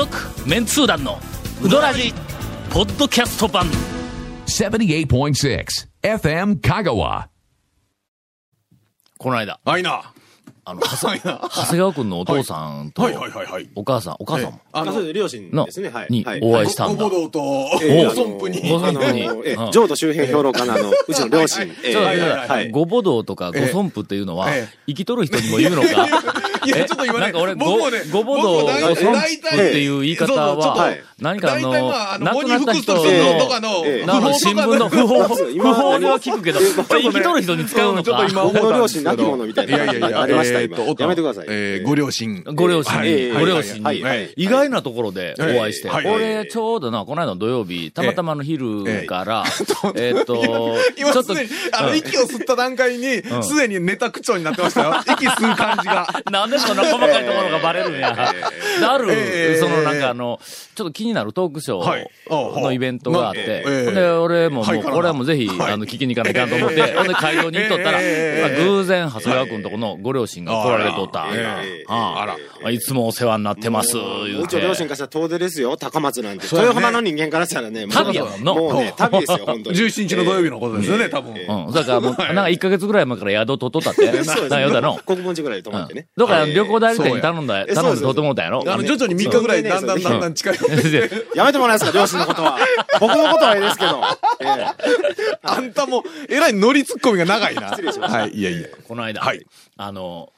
[0.00, 0.16] 続
[0.48, 1.18] メンツー団の
[1.62, 2.14] ウドラジ
[2.70, 3.66] ポッドキャスト版。
[4.46, 5.66] 78.6
[6.02, 7.26] FM Kagawa.
[9.18, 9.60] この間。
[9.62, 10.14] はいな。
[10.64, 10.96] あの 長
[11.66, 13.14] 谷川君のお父さんとはい。
[13.14, 13.68] はいはいはい。
[13.74, 14.60] お母さんお母さんも。
[14.72, 15.90] ああ、そうです両親のですね。
[15.90, 16.06] はい。
[16.08, 16.40] にはい。
[16.42, 17.04] お会いしたんだ。
[17.04, 17.40] ごぼ道と、
[17.82, 18.04] ええ。
[18.70, 19.54] ごあのええ。
[19.54, 21.64] うん浄土周辺評論家のあの、うちの両親。
[21.84, 21.92] ええ。
[21.92, 22.20] そうだはい。
[22.20, 22.30] はい。
[22.30, 22.70] はいはい。
[22.70, 26.39] ごぼ道とかご尊父っていうのは、ええ生きとる人にも言うのか？
[26.64, 34.06] いや、えちょっと今ね、なんか俺、僕もね、ご、ごぼ道、ご僕も尊大体父っていう言い方ははい、何かあの、亡くなった人の、喪に服するとかの、ええ。
[34.06, 38.04] なんか新聞の 不法、不今法では聞くけど、生きとる人に使うのか？
[38.04, 38.28] ちょっと。
[38.30, 39.10] 今思僕の両ったんですけど。
[39.10, 39.76] 親亡き者みたいな。
[39.76, 40.76] いやいやいや、ありました今。
[40.76, 41.46] えーとやめてください。
[41.48, 42.42] えーご両親。
[42.54, 43.34] ご両親。
[43.38, 44.02] ご両親に。
[44.36, 49.44] 意外なところでお会いして、俺、ちょうどな、この間の土曜日、たまたまの昼から、
[49.94, 51.34] えーっと、今ちょっと
[51.72, 54.94] あの、息を吸った段階に、すでにネタ口調になってましたよ。
[55.06, 56.06] 息吸う感じが。
[56.30, 58.14] な んでそんな細かいところがバレるんや。
[58.14, 59.56] である、ええ。
[59.56, 60.40] そのなんかあの、
[60.74, 65.72] ちょっと気になるトークショーのイベントがあって、で、俺ももう、はもうぜひ、はい。
[65.72, 71.24] あの、聞きに行かないかんと思って、ほんで会場に行っとったら、偶然、長谷川君とこのご両親が来られとった。
[71.24, 72.70] あら。
[72.70, 72.78] い。
[72.78, 74.42] つもお世話になってます、言うて。
[74.42, 74.60] うちの。
[74.60, 76.44] 両親からしたら遠出ですよ、高松なんて。
[76.44, 78.54] 豊浜の人間からしたらね、もう旅やもんの。
[78.54, 79.78] もうね、旅ですよ、本当に。
[79.78, 81.34] 17日の土曜日のことですよね、多分。
[81.34, 81.72] うん。
[81.72, 84.06] だからもう、なんか1ヶ月ぐらい前から宿取っとったって。
[84.10, 84.98] そうですなんか言うたの。
[85.06, 86.08] 国分寺ぐらいで泊うんまってね。
[86.16, 88.64] どっか旅行代理店に頼んだ、そうや頼んで取ってもうたんやろ？
[88.66, 90.58] あの、徐々に3日ぐらいだんだんだんだん近い。
[90.58, 92.58] で やめてもらえますか、両親のことは。
[93.00, 94.02] 僕のことはいいですけど。
[94.40, 94.66] ええ
[95.42, 97.70] あんたも、えらい乗りツッコミが長いな。
[97.70, 98.68] 失礼しましたはい、いやいや。
[98.86, 99.44] この間、はい
[99.76, 100.32] あの、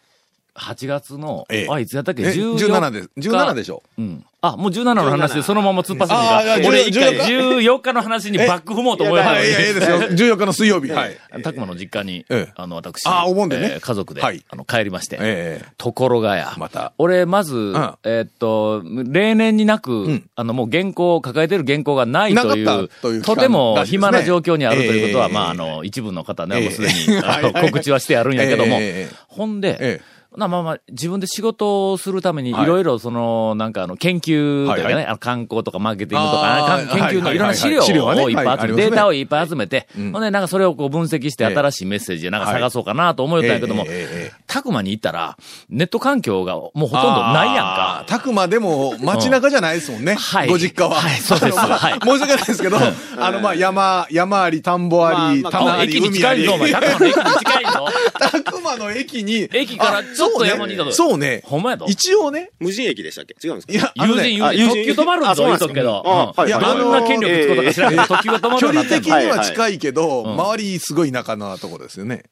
[0.54, 2.22] 8月の、ええあ、いつやったっけ？
[2.22, 3.10] え ?14 17です。
[3.18, 3.82] 17でしょ。
[3.98, 4.24] うん。
[4.44, 9.98] あ、もう17の話でそのまま突っ走っていいあーいやか俺一回14 14日の話にバック踏もうと思いまはい、いや、いいですよ。
[9.98, 10.90] 14日の水曜日。
[10.90, 11.16] はい。
[11.44, 15.16] たくまの実家にええ、あの、私、あーお盆でねえー家族で、はいあの、帰りまして。
[15.20, 16.54] ええところがや。
[16.58, 22.88] また俺、まず、んえーっと、例年になく、んあの、もう原稿、抱えてる原稿がないという、
[23.22, 27.22] とても暇な状況にあるということは、ええまあ、あの、一部の方ね、ええもうすでに、
[27.62, 30.02] 告知はしてあるんやけども、ええほんで、
[30.36, 45.36] まあまあ、自分で仕事をするために、いはいろいろその、なんかあの、研究というかね、はいはいあの観光とかマーケティングとか、研究のはいいろんな資料をいっぱい集めて、データをいっぱい集めて、んほんで、なんかそれをこう分析してええ新しいメッセージでなんか探そうかなと思ったんやけどもええええええ、たくまに行ったら、
[45.68, 48.04] ネット環境がもうほとんどないやんか。
[48.06, 50.14] たくまでも街中じゃないですもんね。
[50.14, 51.00] はいご実家は。
[51.00, 52.76] はいそうですはい申し訳ないですけど、
[53.18, 56.58] あの、まあ、山、山あり、田んぼあり、まあ駅に近いぞ、お。
[56.58, 56.72] 前。
[56.72, 57.88] たくまの駅に近いぞ。
[58.18, 59.48] たくまの駅に。
[59.52, 60.90] 駅からちょっと山にいたと。
[60.90, 61.42] あそうね。
[61.44, 61.86] ほんまやと。
[61.86, 62.50] 一応ね。
[62.60, 63.34] 無人駅でしたっけ？
[63.42, 63.72] 違うんですか？
[63.72, 66.34] いや、友人、あ友人、特急止まるんぞ、言うとくけど。
[66.46, 66.92] いうん。
[66.92, 70.34] な権力つくことか知らんけど、特急が止まるんの離的には近いけど、ん。
[70.34, 72.24] 周りすごい田舎なところですよね。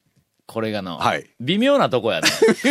[0.51, 2.27] これがの、はい微妙なとこやね。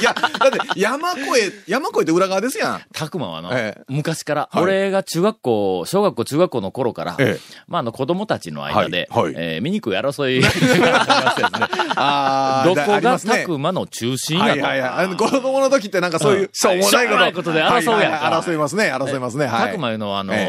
[0.00, 2.82] いや、だって山越え、山越えて裏側ですやん。
[2.92, 10.48] たくまはの、ええ昔から、はい俺が中学校、小学校、中学校の頃から、ええまあ、あの、子供たちの間で、はいはいえー醜い争いが
[11.96, 14.50] あどこがたくくまの中心やと。
[14.50, 15.04] はいはいはい。
[15.04, 17.52] あの子供の時ってなんかそういう、うんしょうもないこと。
[17.52, 19.46] で争うやんかはいはいはい争いますね、争いますね。
[19.46, 19.66] はい。
[19.68, 20.48] たくまいうのは、あの、え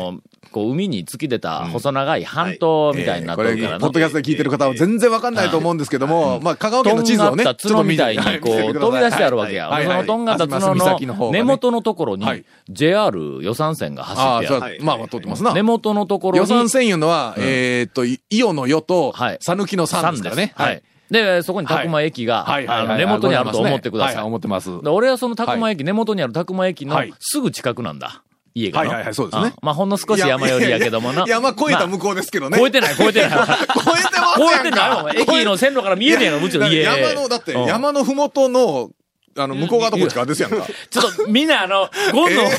[0.53, 9.69] こう、海に突き出た細長い半島みたいになっことれ、るからポッドキャストで聞いてる方は全然わかんないと思うんですけども、まあ、香川県の地図をね、とんがった角みたいに、こう、飛び出してあるわけや。
[9.83, 14.61] そのとんがった角の根元のところにはい、JR 予算線が走ってある。
[14.61, 14.79] はい。
[14.81, 15.53] まあまあ、通ってますな。
[15.53, 20.53] 根元のところに、予算線いうのは、えーっと、い伊予の予とはい、讃岐の山ですからね。
[20.55, 20.83] はい。
[21.09, 22.65] で、そこにたくま駅が、はい。
[22.65, 22.77] はい。
[22.79, 22.85] はい。
[22.87, 24.13] あの根元にあると思ってくだはい。
[24.13, 24.23] さい。
[24.23, 24.81] 思ってます。
[24.81, 27.13] で俺はそのたくま駅、根元にあるたくま駅のはい。
[27.19, 28.23] すぐ近くなんだ。
[28.53, 28.89] 家がな。
[28.89, 31.23] はいはいはいそうですねんまあ、ほんの少し山寄りやけどもな。
[31.25, 32.57] いや、まあ、越えた向ここうですけどね。
[32.57, 33.29] 超えてない、超えてない。
[33.31, 35.21] 超えてますやんか超えてない。
[35.39, 36.81] 駅の線路から見えねえの、うちの家。
[36.83, 38.89] 山の、だって、うん山のふもとの、
[39.35, 40.65] あの、向こう側とこっち側ですやんか。
[40.89, 42.49] ちょっと、みんなあの、ゴンの、ゴ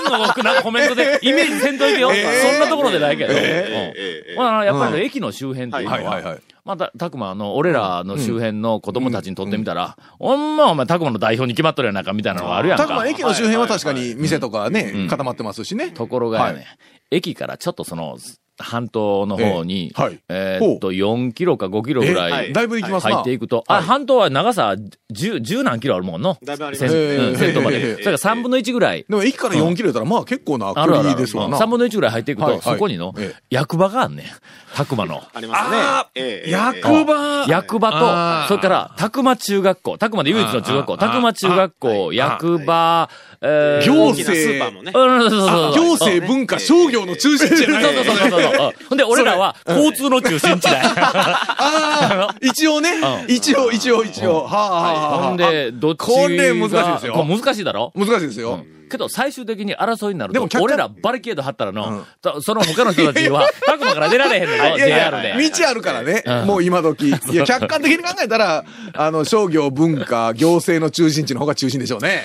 [0.00, 2.12] ンのなんかコメントで イメージせんといてよ。
[2.12, 3.32] えーそんなところでないけど。
[3.34, 6.38] やっぱりね駅の周辺っていうのは、はいはいはい。
[6.64, 12.40] また、たくま、あの、俺らの周辺の子供たちにとってみたら、ほんまお前、たくまの代表に決まっとるやなんかみたいな。
[12.40, 12.86] のがあるやんか。
[12.86, 14.72] たくま駅の周辺は確かに店とかうん。
[14.72, 15.90] ね、固まってますしね。
[15.90, 16.66] ところがやね、はい。
[17.10, 18.16] 駅からちょっとその、
[18.58, 23.14] 半島の方に、ええはいえーっと、4キロか5キロぐらいえだいぶ行きますな。
[23.14, 24.74] 入っていくと、あ、半島は長さ
[25.12, 26.38] 10、10何キロあるもんの。
[26.44, 27.94] だいぶあります線へえうん線路まで。
[27.94, 29.04] それから3分の1ぐらい。
[29.08, 30.72] でも駅から4キロやったら、まあ結構な。
[30.74, 31.58] 距離ですわな。
[31.58, 34.26] 3分の1ぐらい入っていくと、はいはいそこにのええ、役場があんねん。
[34.74, 35.22] たくまの。
[35.32, 36.08] ありますねあ。
[36.14, 39.98] ええ役場役場と、それから、たくま中学校。
[39.98, 40.96] たくまで唯一の中学校。
[40.96, 43.08] たくま中学校、役場、
[43.46, 44.92] えー行大きなスーパーもね。
[44.94, 50.90] うんそうそうそうそう行政文化商業の中心地じゃないそうそうそうそうで、俺らは交通の中心地だよ。
[50.96, 53.30] ああ、一応ねう。
[53.30, 54.44] ん一応、一応、一応。
[54.44, 55.28] はあはあはあ。
[55.28, 56.06] ほんで、どっちが。
[56.06, 57.92] これ難しいですよ難しいだろ？
[57.94, 58.64] 難しいですよ。
[58.90, 65.50] けど最終的に争いになるとでも、俺らバリケード張ったらの、とその他の人たちは、タクマから出られへんのよ、いやいや JR で。
[65.50, 66.32] 道あるからねう。
[66.44, 67.08] んもう今時。
[67.08, 72.22] いや、客観的に考えたら、あの、商業、文化、行政の中心地の方が中心でしょうね。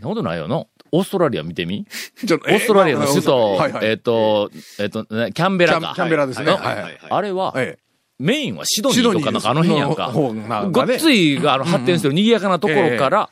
[0.00, 0.68] なことないよの。
[0.92, 1.86] オーストラリア見てみ？
[2.26, 5.92] ちょオーストラリアの首都、えっと、えっと、ねキャンベラか。
[5.94, 6.46] キャンベラですね。
[6.46, 6.98] のはいはい。
[7.08, 7.78] あれは、え
[8.18, 10.10] メインはシドニーとかなんかあの辺やんか。
[10.12, 13.30] ごっついが発展してる賑やかなところから、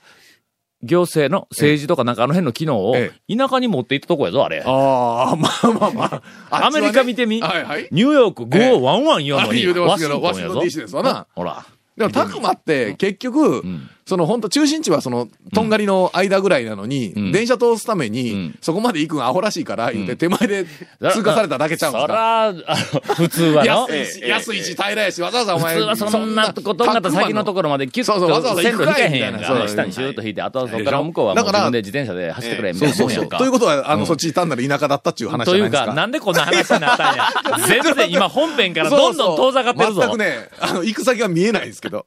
[0.83, 4.63] 行政の政治とかなんかあの辺の機能をえ田舎に持っていったとこやぞ、あれ。
[4.65, 6.67] ああ、まあまあまあ。
[6.67, 7.89] アメリカ見てみ、はいはい。
[7.91, 11.27] ニューヨーク5をワンワン言うのに、ワシントンやぞ。
[11.35, 11.65] ほら。
[11.97, 20.67] でも、たくまって、結局、んその本当中心地はその、とんがりの間ぐらいなのに、ん電車通すために、うんそこまで行くんアホらしいから、言って手前で
[21.11, 22.09] 通過されただけちゃうんですか。
[22.09, 23.89] そら、あの、普通はの？
[23.89, 25.75] 安いし、安いし、平らやし、わざわざお前。
[25.75, 29.39] 普通はそんなことになった先のところまでキュッそうそうわざわとざ行くかへんやんか。
[29.39, 33.29] みたいなそう下にシューッと引いて、あとはそこから向こうはもうだから自分で自転車で走ってくれ、みたそそうそう。
[33.29, 35.95] ということは、あの、そっち単なる田舎だったっていう話じというか、ゃないですか。
[35.95, 37.29] なんでこんな話になったんや。
[37.67, 40.03] 全然今本編からどんどん遠ざかってるぞ。
[40.03, 42.07] 全くね、あの、行く先が見えないですけど。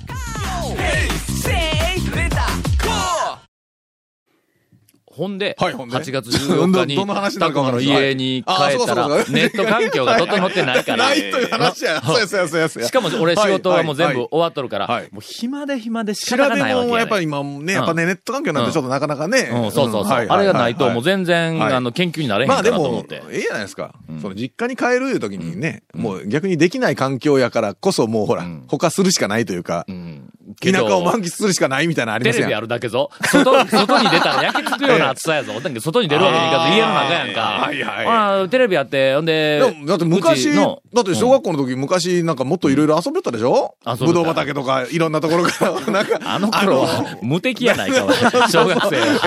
[5.21, 6.95] ほんで、はいほんで8月14日に、
[7.39, 11.05] タクマの家に帰ったらネット環境が整ってないから。
[11.09, 12.01] ないという話や。
[12.03, 12.89] そうやそうやそうやそうや。
[12.89, 16.99] しかも俺仕事はもう全部はい終わっとるから、はいもう暇で暇で仕方がないわけもやね。
[17.01, 19.51] やっぱり今ね、やっぱね、ネット環境なんてちょっとなかなかね。
[19.53, 20.03] うん、そうそうそう。
[20.05, 23.93] はいあれがないともう全はい然、はいあの、研究になれへんかまあでもなと思って。、ええじゃないですか。
[24.23, 30.30] その実家に帰るいう時にね、もう逆にできない環境やからこそもうほらん、他するしかないというかう、ん。
[30.61, 32.53] 田舎を満喫喫するしかないみたいなのありまテレビ。
[32.53, 33.09] あるだけぞ。
[33.23, 35.53] 外、 外に出たら焼き付くような暑さやぞ。
[35.53, 37.41] だけど外に出るわけにいかず家の中やんか。
[37.41, 43.75] はいはいテレビやって、ほんで、でも、だって昔、だって小学校の時、昔なんかもっといろいろ遊べたでしょ？
[43.99, 46.19] ぶどう畑とかいろんなところから、 なんか。
[46.25, 48.05] あの頃は無敵やないか、
[48.49, 49.21] 小学生は。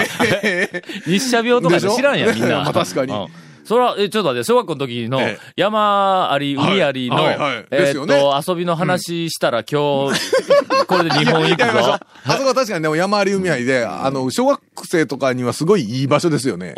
[1.06, 2.62] 日射病とかで知らんやみんな。
[2.62, 3.12] まあ確かに
[3.64, 5.52] うんそら、え、ちょっと待って、小学校の時のええ。
[5.56, 10.20] 山あり、海ありの、えーっと、遊びの話したら今日、
[10.86, 11.98] これで日本行くぞ。
[12.26, 16.68] あそこは確かにでも山あり海ありで、あの、小学生とかにはすごいいい場所ですよね。
[16.68, 16.74] ね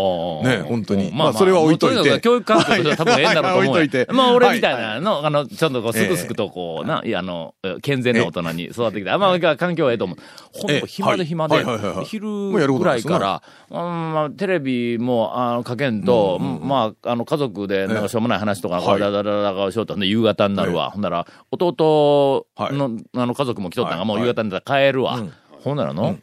[0.65, 1.09] 本当に。
[1.09, 2.21] うんまあそれは置いといて。
[2.21, 4.06] 教育環境としては多分ええんだろうと思う。
[4.12, 9.17] まあ俺みたいはなの、あの、ちょっとこう、すぐすぐとこう、な、いや、あの、健全な大人に育ってきた。
[9.19, 10.17] まあ、環境はええと思う。
[10.53, 10.81] ほんええ。
[10.81, 11.65] と暇で暇で
[12.05, 20.90] 昼ぐらいから、うんまあ、テレビも、あの、かけんと、まあ、あの、家族で、なんかしょうもない話とか、だだだだだしようと、夕方になるわ。
[20.90, 25.32] ほんなら、弟の、あの、家族も来とったんが、はいもう夕方になったら帰るわうん。
[25.62, 26.19] ほんならの、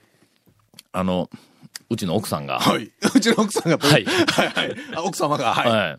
[0.92, 1.30] あの、
[1.90, 2.92] うちの奥さんが、はい。
[3.16, 4.76] うちの奥さんが、はいはいはい。
[4.96, 5.72] あ奥様が、はい。
[5.72, 5.98] はい。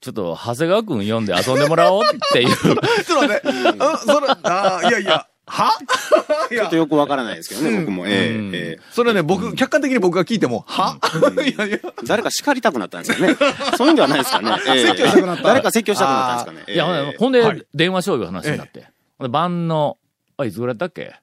[0.00, 2.56] ちょっと、長谷川くん読んで遊んでもらおうっていう。
[2.56, 2.76] ちょっ
[3.06, 3.48] と待って。
[3.48, 5.72] うん、それ、あーいやいや、は？
[6.50, 8.06] ちょっと、よくわからないですけどね、僕も。
[8.06, 10.98] ええうんええそれね、僕、客観的に僕が聞いても、は？
[11.44, 13.36] いやいや、誰か叱りたくなったんですよね。
[13.76, 14.50] そういうんではないですかね。
[14.68, 16.74] ええ説教したくなった誰か説教したくなったんですかね。
[16.74, 18.86] いや、ええほんで、はい電話しよういう話になって。
[19.18, 19.98] ほんで、晩の、
[20.36, 21.14] あ、いつぐらいだったっけ？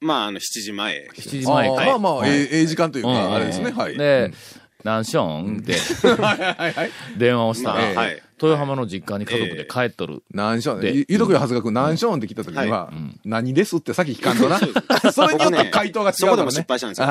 [0.00, 1.08] まあ、あの、7時前。
[1.16, 1.74] ?7 時前か。
[1.84, 3.96] まあまあ、ええええ時間といううんか、あれですね、はい。
[3.98, 4.30] で、
[4.84, 5.58] 何しょん？
[5.58, 6.90] ってはいはいはい。
[7.16, 8.22] 電話をしたまあ、ら、はい。
[8.40, 10.22] 豊浜の実家に家族で帰っとる。
[10.32, 10.80] 何ション。
[10.80, 11.74] で言うとくよ、長谷川君。
[11.74, 12.92] 何ションって聞いた時にはは、
[13.24, 14.58] 何ですって先聞かんとな。
[15.12, 16.50] それによって回答が違そうこでも。
[16.50, 17.06] 失敗したんですよ。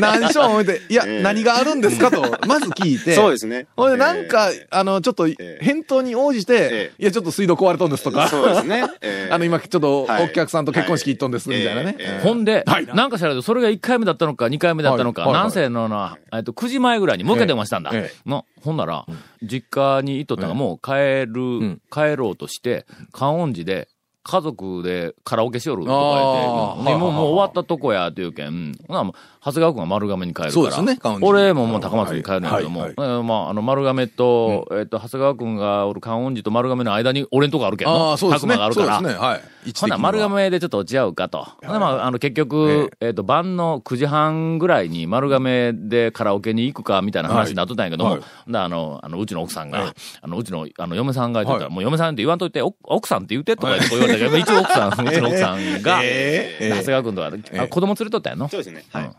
[0.00, 1.22] 何 ションって、いや、ええ。
[1.22, 3.12] 何があるんですかと、まず聞いて。
[3.12, 3.66] えそうですね。
[3.76, 8.28] ほんで、なんかえ、あの、ちょっとえ、返答に応じてえ、いや、ちょっと水道壊れとんですとか。
[8.28, 8.84] そうですね。
[9.00, 9.32] ええ。
[9.32, 10.24] あの、今、ちょっと、はい。
[10.24, 11.96] お客さんと結婚式行っとんです、みたいなね。
[12.22, 12.44] ほん。
[12.44, 12.86] で、はい。
[12.86, 15.30] なんか知らんけど、それが1回目だったのか、2回目だったのか、はい。
[15.30, 15.34] はい。
[15.36, 17.90] はいなんせのな、えっと、9時前ぐらいにもう一回電話したんだ。
[17.92, 18.28] ええ。
[18.28, 19.06] の、ほんなら、
[19.42, 21.82] 実家に行っとったが、もう帰る、ん。
[21.90, 23.88] 帰ろうとして、観音寺で、
[24.26, 30.52] 家族でカラオケしよるとかあ言ーって、でもうもう終わったとこや、というけん、ほなもう長谷川君が丸亀に帰るから。
[30.52, 38.56] そうですね俺ももう高松に帰るんやけども、はいえーまあ、あの、丸亀と、えっと、長谷川君がおる観音寺と丸亀の間に俺んとこあるけんのああ、そうですね。
[38.56, 38.94] があるから。
[38.98, 39.20] そうですね。
[39.20, 39.40] はい。
[39.78, 41.46] ほな、丸亀でちょっと落ち合うかと。
[41.62, 58.48] ほなまあ、あの、結局、えっ、と、晩の9時半ぐらいに丸亀でカラオケに行くか、みたいな話になっとったんやけども、はいほんであの、あの、うちの奥さんが、はいあの、うちの、あの、嫁さんが言ってたら、はいもう嫁さんって言わんといて、お奥さんって言ってとか言って言われたけど、一応奥さん、うちの奥さんが、ええ長谷川君とか、あ子供連れとったやんの？
[58.48, 58.84] そうですね。
[58.90, 59.10] はい。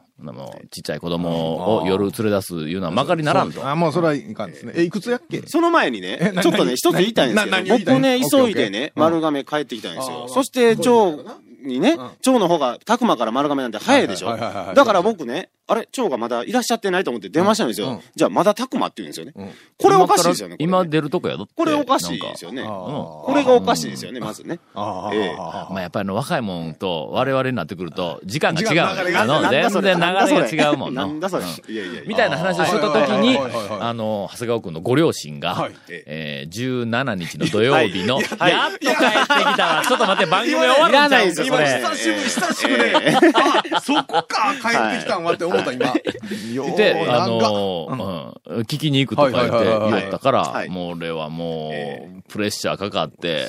[0.72, 3.68] ちっちゃい子供を夜連れ出すいうのはまかりならんと。
[3.68, 4.74] あ、もうそれはいかんですね。
[4.76, 5.42] え、いくつやっけ？
[5.48, 10.28] その前にえね、なちょっとね、何一つ言いたいんですけど、僕ね、急いでね、丸亀帰ってきたんですよ。
[10.28, 11.24] そして、蝶
[11.66, 14.36] にね、蝶の方が、たくまから丸亀なんて早いでしょ？
[14.36, 14.38] だ
[14.86, 17.88] から僕ね、あれ、蝶がまだいらっしゃってないと思って電話したんですうん。
[17.90, 18.02] よ。
[18.16, 19.34] じゃあ、まだたくまって言うんですよね。
[19.80, 20.58] これおかしいですよね。
[20.60, 21.44] 今出るとこやろ？
[21.44, 22.62] ってこれおかしいですよね。
[22.64, 24.60] あこれがおかしいですよね、まずね。
[24.76, 29.18] まあやっぱり若いもんと我々になってくると時間が違う。
[29.18, 31.08] あの全然流れが違うもんの。
[31.08, 31.44] なんだそれ。
[31.44, 31.74] うん。
[31.74, 32.02] いやいやいや。
[32.06, 38.28] みたいな話をしてた時にあの、長谷川君のご両親がはい、えー17日の土曜日の、や
[38.68, 39.84] っと帰ってはいきたわ。
[39.86, 40.88] ちょっと待って、番組終わるんちゃう？
[40.88, 41.68] んいらないですよこれ。
[41.80, 42.84] 久しぶり、久しぶり。
[43.34, 45.94] あ、そこか、帰ってきたんわって思った、今。
[46.54, 53.46] よで、うあの聞きに行くとか言ってはいはいはいはい言ったから、はいもう俺はもえう、プレッシャーかかって、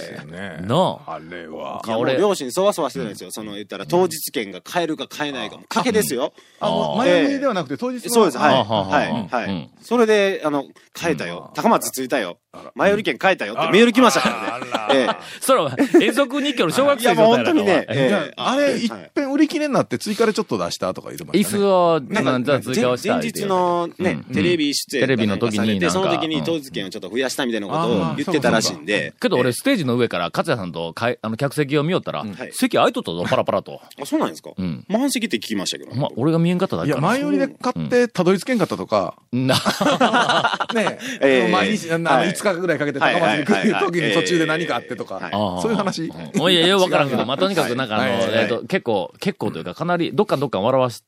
[1.07, 1.83] あれは。
[1.85, 3.31] いやもう俺両親そわそわしてるんですよ。
[3.31, 5.65] その言ったら当日券が買えるか買えないかも。
[5.69, 6.33] 賭けですよ。
[6.61, 8.55] あの、あー前売りではなくて当日のそうです、はい。
[8.55, 9.71] あはははい。
[9.81, 11.53] それで、あの、買えたよ。
[11.55, 12.39] 高松着いたよ。
[12.75, 15.07] 前売り券買えたよってメール来ましたからね。
[15.09, 15.09] え
[15.41, 17.03] それは、遠足日記の小学え。
[17.03, 17.87] いや、生もう状態だから本当にね。
[17.89, 18.35] ええ。
[18.37, 21.63] あ、あれ、いっぺん売り切れになって追加でちょっと出したとか言ってま椅したね。
[21.63, 29.15] 子を、なんか追加をした前日のね、うんテレビ出演テレビの時にその時に当日券をちょっと増やしたみたいなことを言ってたらしいんで。
[29.21, 32.51] けど俺、ステージの上から、勝也さんとかいあの客席を見よったら、はい。
[32.53, 33.81] 席空いとったぞ、パラパラと。
[34.01, 34.51] あ、そうなんですか？
[34.57, 34.85] うん。
[34.89, 35.95] 満席って聞きましたけど。
[35.95, 37.13] まあ、俺が見えんかっただいや、けかな。
[37.13, 39.55] 前売りで買ってたどり着けんかったとか、な、
[40.75, 41.47] ねえ。
[41.49, 42.29] え毎日、あの、はい。
[42.31, 45.31] 5日ぐらいかけて高松に来る時に途中で何かあってとか
[45.63, 46.13] そういう話。
[46.35, 51.03] もういや、よくわからんけど、 まあ、とにかくなんかあの、えっと、結構、結構というか、かなり、どっかんどっかん笑わし、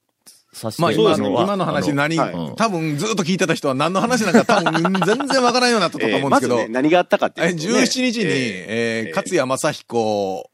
[0.52, 2.56] させてまあ今の、今の話何、はい。
[2.56, 7.72] 多分ずっと聞いてた人は何の話なんか多分全然わからんようになったと思うんですけど、まずね、何があったかってえいうとね。
[7.82, 10.50] 17日に、えー、勝谷正彦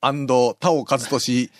[0.00, 1.50] 田尾和俊、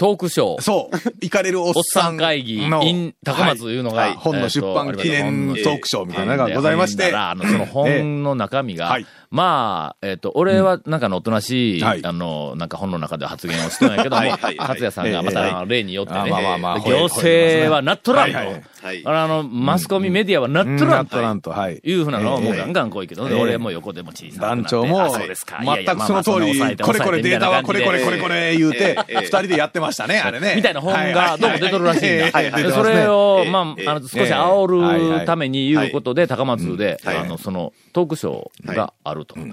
[0.00, 4.14] トークショー、そう、行かれるおっさん会議、の in 高松いうのが、はい。
[4.14, 7.14] 本の出版記念トークショーみたいなのがございまして。
[7.14, 12.04] あの、その本の中身が、はいまあ、えっ、と、俺はなんかのおとなしい、はい。
[12.04, 14.30] あの、なんか本の中で発言をしてないけども、はい。
[14.30, 14.40] はい。
[14.40, 14.56] はい。
[14.56, 18.36] 勝也さんがまえた例によってね、あまあまあまあ行政はなっとらんと。
[18.36, 19.02] はいはいはい。
[19.06, 21.52] あの、マスコミメディアはなっとらなんっと。
[21.52, 21.80] んい。
[21.84, 22.58] いうふうなのをもうええ。
[22.58, 23.40] ガンガンこいけど、ええ。
[23.40, 25.62] 俺も横でも小さく団長も、あそうですか。
[25.62, 30.54] 全くその通り、これこれデータはこれこれこれこれ言うてええ、二人でやってましたね、あれね。
[30.56, 32.24] みたいな本がどうも出とるらしいんだ。
[32.24, 32.52] はいはいはい。
[32.52, 33.88] はいでそれを、ええまええ。
[33.88, 37.16] あ、あの、少し煽るために言うことで、高松で、はい。
[37.18, 39.36] あの、その、トークショーがあるると。
[39.36, 39.44] だ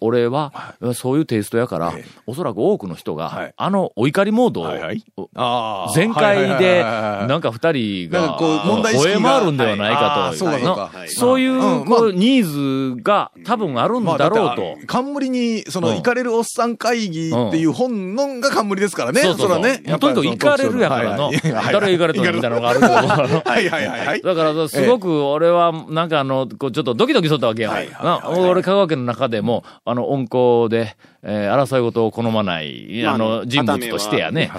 [0.00, 1.92] 俺は、そういうテイストやから、
[2.26, 10.44] おそらく多くの人が、はいあの、お怒りモードを、全開で、なんか二人が、吠え回るんではないかと。
[10.46, 14.76] はいそういう、ニーズが多分あるんまあだろうと。
[14.86, 19.20] 冠に、その、うん行かれるおっさん会議っていう本のが冠ですからね。
[19.20, 19.62] そうそうそう。
[19.62, 19.78] らね。
[19.98, 21.30] とにかく行かれるやからの。
[21.72, 24.22] 誰行かれたのみたいなのがあるはいはいはいはい。
[24.24, 27.72] だから、すごく俺は、なんかあの、こうちょっとドキドキしとったわけよ。
[28.02, 34.50] な俺、香川県の中でも、あの、温厚で、えー争い事を好まない、まああの、人物としてやね。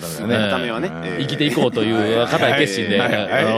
[1.20, 3.00] 生きていこうという固い決心で、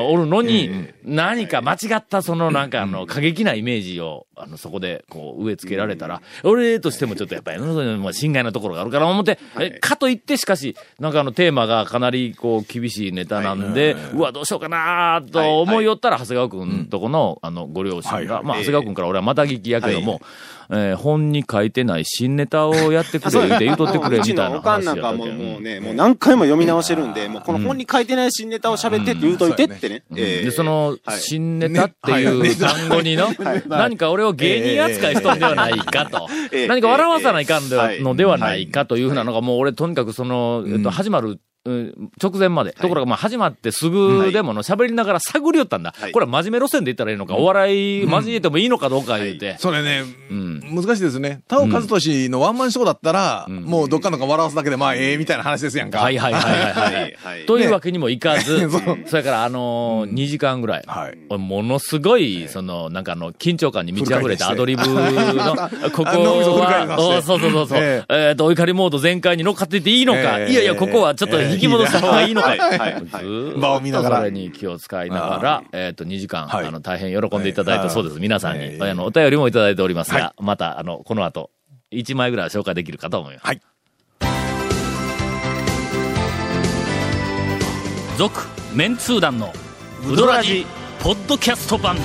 [0.09, 0.69] おるのに、
[1.03, 20.21] 何か間違ったそのなんかあの、過激なイメージを、あの、そこで、こう、植え付けられたら、俺としてもちょっとやっぱり、もう心外なところがあるから思って、えかといってしかし、なんかあの、テーマがかなり、こう、厳しいネタなんで、うわ、どうしようかなと思いよったら、長谷川くんとこの、あの、ご両親が、まあ、長谷川くんから俺はまた聞きやけども、
[20.69, 30.03] えー本に書いてない新ネタをやってくれ、言うて言うとってくれ、みたいな話やったなんかもけどもうね、もう何回も読み直してるんで、もうこの本に書いてない新ネタを喋ってって言うといてってね。
[30.15, 30.45] ええ。
[30.45, 31.19] で、その、はい。
[31.19, 33.27] 新ネタっていう単語にの、
[33.67, 36.27] 何か俺を芸人扱いしとんではないかと。
[36.51, 36.67] ええ。
[36.67, 42.73] 何か笑わさないかんのではないかというふうなのが、もう俺とにかくその、えっと、始まる、うん直前まで。
[42.73, 46.09] ところが、まあ、始まってすぐでもの、喋りながら探りよったんだは。
[46.09, 49.55] いこれは真面目路線で言ったらいいのか、お笑い交えてもいいのかどうか言うて。
[49.59, 50.59] それね、うん。
[50.75, 51.41] 難しいですね。
[51.47, 55.99] 田尾和俊のワンマンショーだったら、んもうどっかのか笑わすだけで、まあ、ええみたいな話ですやんか。
[55.99, 57.15] はいはいはいはいははいい。
[57.15, 57.45] はい。
[57.45, 60.83] というわけにもいかず、そうそれからあのー、2時間ぐらい。
[60.85, 61.17] はい。
[61.29, 65.55] 俺ものすごい、その、なんかあの、緊張感に満ち溢れたアドリブの、
[65.91, 72.59] ここは、おそうそうそうそう、ええっと、お怒りモード全開に乗っかってていいのか、ええいやいや、ここはちょっと引き戻した方がいいのか、はい？
[72.59, 72.79] はい。
[72.79, 72.93] はい。
[73.05, 74.15] ずーっ場を見ながら。
[74.17, 76.65] とそれに気を使いながら、えっと、2時間、はい。
[76.65, 78.63] あの、大変喜んでいただいたそうです、皆さんに。
[78.65, 81.49] ええあの、お便りもいただいておりますが、また、あの、この後、
[81.91, 83.45] 1枚ぐらいは紹介できるかと思います。
[83.45, 83.61] はい。
[88.17, 88.41] 続、
[88.73, 89.53] メンツー団の、
[90.11, 90.65] ウドラジ、
[91.01, 91.97] ポッドキャスト版。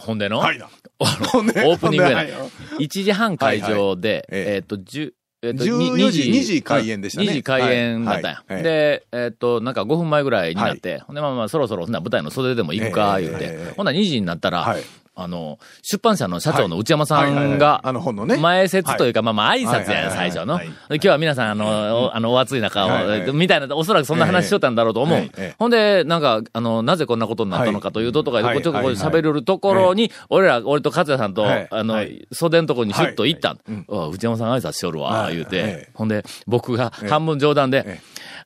[0.00, 0.58] ほんでの、はい。
[0.58, 0.68] な。
[0.98, 2.42] オープニングやなほんでは
[2.80, 2.84] い。
[2.84, 4.48] 1時半会場で、はいはい。
[4.48, 4.54] ええ。
[4.56, 7.28] えっと、10、えっと、14時2時開演でしたね。
[7.28, 8.36] 2時開演だったんや。
[8.36, 8.54] はい。
[8.54, 8.62] はい。
[8.62, 13.50] で、えっと、なんか5分前ぐらいになって、ほんで、まあまあ、そろそろ、ほんなら舞台の袖でも行くか、言うて、ええ。
[13.52, 14.82] ええほんなら2時になったら、はい
[15.22, 18.36] あの、出版社の社長の内山さんが、あの本のね。
[18.36, 20.60] 前説というか、まあまあ挨拶やん、最初の。
[20.62, 25.30] 今日は皆さん、あの、おあの、お暑い中を、みたいな、おそらくそんな話しとったんだろうと思う。
[25.58, 35.34] ほんで、なんか、あの、なぜこんなことになったのかというと、とか、ちょこちょはい喋るところに、俺ら、俺と勝也さんと、はいあの、はい袖のところにシュッと行った内山さん挨拶しよるわ、はい。
[35.34, 35.90] 言うて、ええ。
[35.94, 38.00] ほんで、僕が半分冗談で、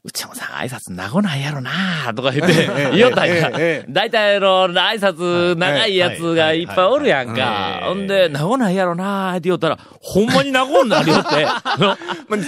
[0.05, 3.51] え内山さん挨拶長ないやろなとか言って、ええ言おったんや。
[3.89, 7.81] 大体あの、挨拶長いやつがいっぱいおるやんか。
[7.85, 11.47] ほんで、長ないやろなって言ったら、ほんまに長んなりよって。
[11.49, 11.57] ま
[11.93, 11.97] あ、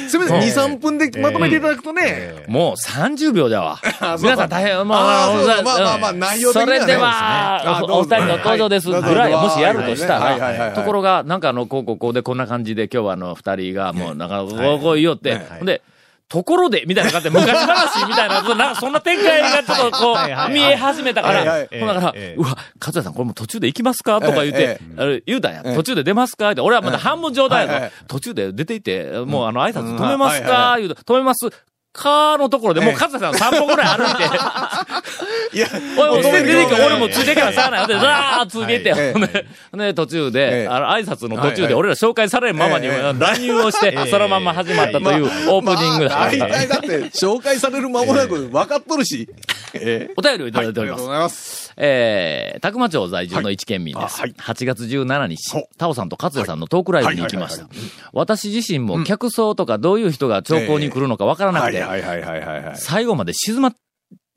[0.09, 2.45] せめて2、3分でまとめていただくとね。
[2.47, 3.79] もう30秒だわ。
[4.21, 6.81] 皆さん大変、まあまあまあまあうん内容的にはね。
[6.81, 9.15] それでは、おお二人の登場ですぐはい。
[9.15, 15.81] らい、もしやるとしたら、ところが、なんかあの、こうこうこうでこんな感じで今日はあの、二人がもう、なんか、こうこう言おって、ほんで、
[16.29, 24.21] ところで、みたいな感じで、昔話みたいな、なんかそんな展開がちょっとこう、見え始めたからほんだから、うわ、勝谷さんこれもう途中で行きますか？
[24.21, 25.63] とか言ってえ、あれ言うたんや。
[25.65, 25.75] ええ。
[25.77, 26.51] 途中で出ますか？
[26.51, 27.95] って、俺はまだ半分状態はいはいやぞ。
[28.09, 30.77] 途中で出ていって、もうあの、挨拶止めますか？
[30.79, 31.49] 言うて、止めます
[31.97, 37.87] かのところで、もう勝谷さん3歩ぐらい歩いて、いや、 おい、出てるきて、俺もついてからしゃあない。
[37.87, 39.13] で、ザーッついてて、はい。
[39.13, 39.19] ほ
[39.77, 43.15] んで、途中えで、えあの、挨拶の途中で、俺ら紹介されるままにええ。
[43.19, 46.17] 乱入をして、そのまんま始まったというオープニングだ。
[46.17, 49.29] 大体だって、 紹介される間もなく分かっとるし。
[49.75, 51.01] えお便りをいただいております。
[51.01, 51.13] ありがとうご。
[51.13, 51.75] ざいます。
[51.77, 54.21] えー、宅間町在住の一県民です。
[54.21, 54.33] はい。
[54.33, 57.69] 8月17日タオさんと勝也さんのトークライブに行きました。
[58.13, 62.77] 私自身も客層とかどういう人が兆候に来るのかわからなくて、はいはいはいはいはい。
[62.77, 63.73] 最後まで静まっ、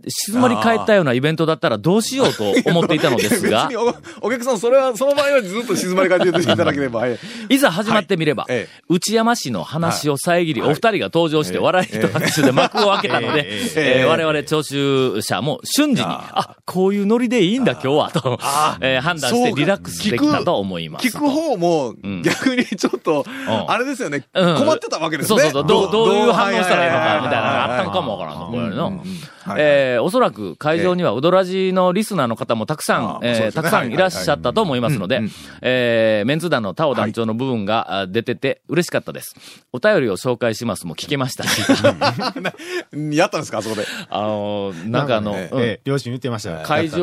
[0.08, 3.70] 静まり返ったようなイベントだったらどうしようと思っていたのですが。
[4.22, 7.01] おお客さん、それは、その場合はずっと静まり返っていただければ。
[7.01, 8.83] はいいざ始まってみれば、ええ。
[8.88, 10.72] 内山氏の話を遮り、はい。
[10.72, 14.00] お二人が登場してええ笑いと拍手で幕を開けたので、ええ。
[14.01, 18.40] えー我々聴衆者も瞬時に、ああ、こういうノリでいいんだ今日は、と、
[18.81, 21.07] えー判断してリラックスできたと思います。
[21.07, 23.66] 聞く方もん、逆にちょっと、ん。
[23.68, 24.24] あれですよね。
[24.33, 24.57] うん。
[24.57, 25.40] 困ってたわけですね。
[25.42, 28.09] そうそうそう、どう、どういう反応したらいいのか、みたいなのがあったのかも。
[28.09, 29.03] もわからんの、これの。
[29.46, 29.62] はい
[29.96, 39.36] えーおそらく会場にはウドラジのリスナーの方もたくさん、えーねたくさんいらっしゃったと思いますのではいはい、えーメンツ団のタオ団長の部分があ出てて嬉しかったです。
[39.72, 41.62] お便りを紹介しますも聞けましたし、
[43.16, 43.86] やったんですか、あそこで。
[44.10, 45.62] あのーなんかあの、なんうん。
[45.62, 46.60] ええ、両親言ってましたよ。
[46.64, 47.00] 会場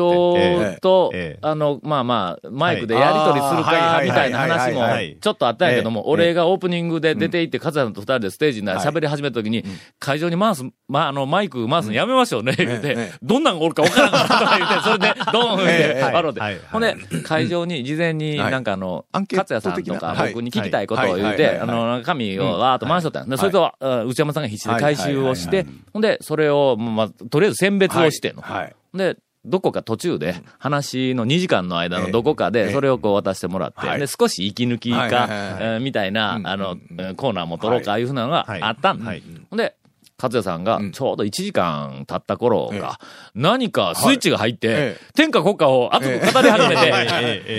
[0.81, 4.81] とええ、あの、まあまあ、マイクでやりとりするか、みたいな話も
[5.19, 9.63] ちょっとあったんやけども、ええ俺がオープニングで出て行って、勝也さんと二人でステージに喋り始めた時に、
[9.99, 13.11] 会場に回す、まあ、あの、マイク回すのやめましょうね、言うてえ。
[13.13, 16.61] え、どんなんがおるか分からんからとか言って、それで、ドーン言うて、ええ笑うてはいはい。
[16.71, 18.51] ほんで、会場に事前にはい。
[18.51, 28.41] なんかあの、勝也さんとか僕に聞きたいことを言うて、あの、紙をわーっと回しとったんそれと、あ内山さんが必死で回収をして、ほんで、それを、まあ、とりあえず選別をしてんの。
[28.41, 28.75] はい。
[28.93, 33.99] で、どこか途中で、話の2時間の間のどこかえで、えそれをこう渡してもらって、はい。
[33.99, 38.03] で、少し息抜きか、みたいな、あの、えーコーナーも取ろうか、い。
[38.03, 39.75] うふうなのがはいあったんほんで、
[40.21, 42.79] 勝也さんがうん、ちょうど1時間経った頃ええ。
[42.79, 42.99] か、
[43.35, 46.91] 何かスイッチが入ってえ、天下国家を熱く語り始めて、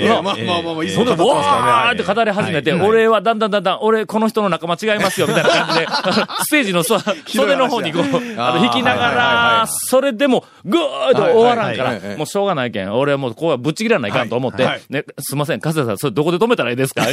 [0.09, 5.87] まあまあまあまあ、いつも語わーって語り始めて、俺はだんだんだんだん、俺、この人の仲間違いますよ、みたいな感じで、
[6.42, 14.73] ステージのそ袖の方にこう、あの、引きながら、それでも、ぐーっと終わらんからもうしょうがないけん、俺はもうこうはぶっちぎらないかんと思ってはい。
[14.75, 17.03] はい、ね、すいません、加瀬さん、それどこで止めたらいいですか？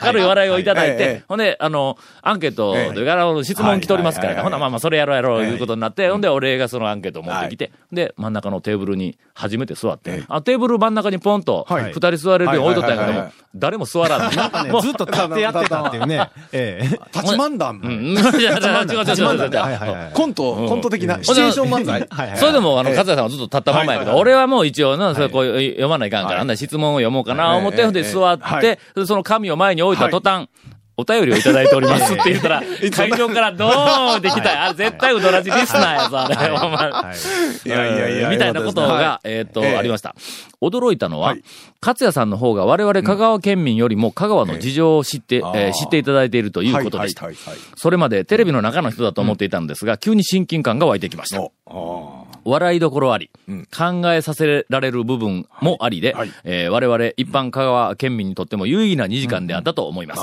[0.00, 5.54] 軽い笑いをいただいてほんで、あの、アンケートで、あの質問来ておりますからほんならまあまあ、それやろうやろう、い。
[5.54, 11.92] うことになって、ほんで、俺がそのアンケートを持ってきて、で、真ん中のテーブルに初めて座って、あ、テーブル真ん中にポンと、はい。
[11.92, 14.70] 二人座れるように置いとったんやけども誰も座らん。
[14.70, 16.30] もう、ずっと立ってやってたっていうね。
[16.52, 16.88] ええ。
[17.14, 17.80] 立ち漫談。
[20.12, 22.36] コント、コント的な、シチュエーション漫才。
[22.36, 28.60] それでも、あの、勝也さんはずっと立ったままやけど、俺はもう一応な、それこう読まないかんから、あんな質問を読もうかな、思って、ほんで座っはい。
[28.60, 30.48] て、その紙を前に置いた途端、
[30.98, 34.52] お便りをいただいておりますって言ったら、会場からドーンって来た？
[34.52, 34.60] よ。
[34.62, 36.50] あれ絶対うどらじリスナーやぞ、あれ。
[36.50, 36.90] お前。
[37.64, 37.68] い。
[37.68, 38.28] やいやいや。
[38.30, 39.76] みたいなことが、えっと、ええ。
[39.76, 40.14] ありました。
[40.62, 41.42] 驚いたのははい、
[41.82, 47.28] 勝也さんの方が我々香川県民よりも香川の事情を知って、えー知っていただいているということでした。
[47.76, 51.42] それまでテレビの中の人だと思っていたんですが、急に親近感が湧いてきました。
[52.44, 53.66] 笑いどころあり、うん。
[53.76, 56.30] 考えさせられる部分もありで、はい。
[56.44, 60.22] えー我々一般香川県民にとっても有意義な2時間であったと思います。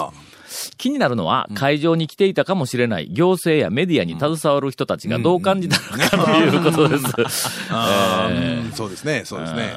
[0.71, 6.97] あ気になるのは、会場に来ていたかもしれない行政やメディアに携わる人たちがどう感じたのかということで
[7.30, 7.49] す。
[8.76, 9.73] そうですね、そうですね。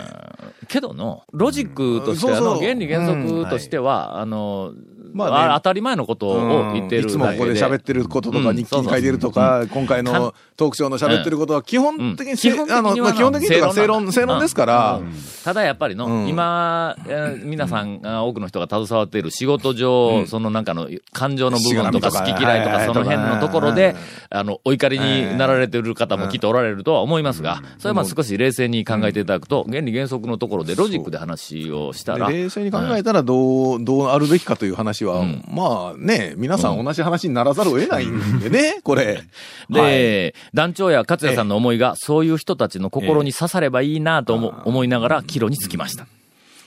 [0.68, 2.37] けどの、ロジックとして、うん。
[2.37, 4.72] あの、原理原則としては、あの、
[5.16, 5.37] まあね。
[5.52, 7.09] あ当たり前のことを言ってるだけで。
[7.09, 8.57] いつもここで喋ってることとか、うん。
[8.57, 15.00] 日記に書いてるとか、今回のトークショーの喋ってることは、基本的に基本的にはあの、まあ基本的に正論、正論ですから、
[15.44, 16.29] ただやっぱりの、うん。
[16.29, 23.96] 今、えー皆さんが、多くの人が携わっている仕事上、そのなんかの感情の部分とか好き嫌いとか、はいその辺のところはいで、
[24.31, 35.45] あの、お怒りになられてる方もきっとおられるとは思いますが、それはまあ少し冷静に考えていただくと、原理原則のところでロジックで話をしたら、で冷静に考えたらどう、どうあるべきかという話は、うん。
[35.49, 39.23] まあね、皆さん同じ話にならざるを得ないんでね、これ。
[39.71, 46.07] で、団長や勝也さんの思いが、そういう人たちの心に刺さればいいなと思思いながら、帰路につきました。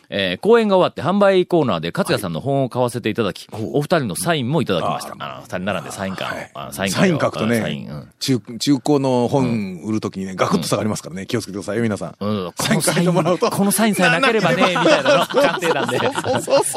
[0.10, 5.16] えー公演が終わって販売コーナーで勝也さんの本を買わせていただき、お二人のサインもいただきました。
[5.20, 12.16] あの、二人並んでサイン館を、あサインサイン書くとサイン、ねうん、中、中古の本売るときにね、ガクッと下がりますからね、気をつけてくださいよ、皆さん。
[12.20, 13.52] うん、こサイン書いのサイン、てもらうと。
[13.52, 16.00] このサインさえなければね、 みたいなの、鑑定団で、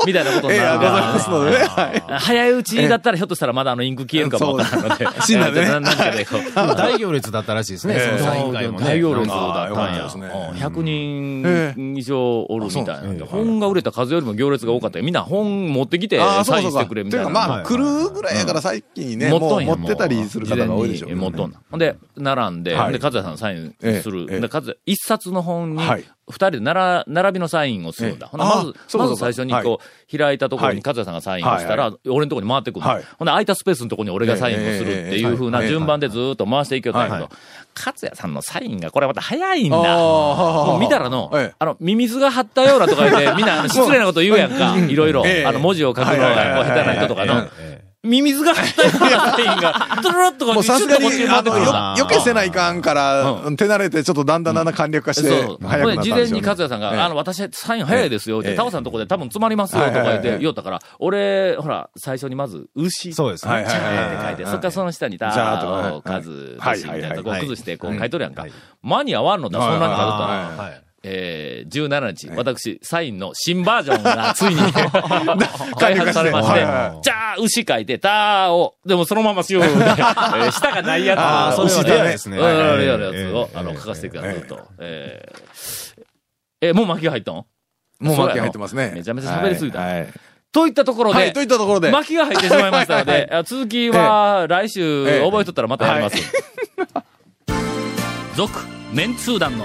[0.06, 2.20] みたいなことにええなるございますのでね、はい。
[2.20, 5.08] 早いうちだったらひょっとしたらまだあのインク消えるかもわからんので。
[5.24, 5.60] 死んだね。
[5.62, 6.76] えーなんかでこう。
[6.76, 8.86] 大行列だったらしいですね、そのサイン会もね。
[8.86, 9.92] 大行列だったんや。
[9.92, 10.26] ったですね。
[10.26, 10.58] うん。
[10.58, 13.21] 100人以上おるみたいな。
[13.26, 15.04] 本が売れた数よりも行列が多かったよ。
[15.04, 16.86] みんな本持ってきてサインして。
[16.86, 17.26] くれみたいな。
[17.26, 21.06] ていうかまあ、はい来るぐらいやから最近にね、もう持っとんや持ってたりする方が多いでしょ。
[21.06, 21.10] う。
[21.10, 21.16] ね。
[21.16, 21.60] 持っとんな。
[21.70, 22.92] ほんで、並んで、はい。
[22.92, 24.26] で、和也さんのサインする。
[24.30, 24.40] ええ。
[24.40, 28.28] で、和也、一冊の本にはい、二人でなら並びのサインをするんだ。
[28.28, 37.30] ほんでまず、まず最初にこう、開いたところにはい和也さんがサインをしたら、は俺のところに回ってくるほんで、空いたスペースのところに俺がサインをするっていう風な順番でずーっと回していけよったんやけど、
[37.74, 39.76] 勝也さんのサインがこれまた早いんだ。
[39.96, 41.54] もう見たらの、ええ。
[41.58, 44.76] あの、ミミズが張ったようなとか言って、みんな失礼なこと言うやんか。
[44.78, 45.22] いろいろ。
[45.26, 45.46] ええ。
[45.46, 47.48] あの、文字を書くのが下手な人とかの。
[47.58, 47.71] え。
[48.04, 55.58] ミミズが張ったようなサインが、 トゥルルっとこう、もうさすがに、あの、よな、よけせないかんから、う手慣れて、ちょっとだんだんだんだん簡略化して、そう。
[55.64, 63.12] 早くなっ事前に勝也さんが、ええあの、私、サイン早いですよって、ええタオさんのとこで多分詰まりますよとか言って言おったから、俺、ほら、最初にまず、牛。
[63.12, 63.52] そうですね。
[63.52, 68.52] はいはいチャーって書いて、そっからその下に、ター、数、はい年みたいなとこ崩して、こう書いとるやんかはい。
[68.82, 70.91] 間に合わんのだ、そんなに書くと。
[71.04, 74.60] えー、17日、私、サインの新バージョンがついに
[75.78, 84.60] 開発されまして、じゃあ、牛書いて、たーを、でもそのまましようで、 えー下がないやつそれはレアですねレアなやつを、えーあの、えー書かせてくださいえーと。
[84.78, 86.02] えー
[86.60, 87.46] えーもう巻きが入ったんも
[88.00, 88.92] う巻き入ってますね。
[88.94, 90.08] めちゃめちゃ喋りすぎたはいはい
[90.52, 91.90] といったところで、はい、といったところで。
[91.90, 96.16] 巻きが入ってしまいましたので、あ続きは来週ええ覚えとったらまたやります。
[98.36, 98.52] 続、
[98.92, 99.64] メンツー団の